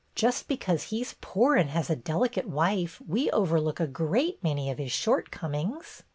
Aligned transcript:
Just 0.15 0.47
because 0.47 0.85
he 0.85 1.03
's 1.03 1.13
poor 1.21 1.55
and 1.55 1.69
has 1.69 1.87
a 1.91 1.95
delicate 1.95 2.47
wife 2.47 2.99
we 3.07 3.29
overlook 3.29 3.79
a 3.79 3.85
great 3.85 4.43
many 4.43 4.71
of 4.71 4.79
his 4.79 4.91
shortcomings." 4.91 6.01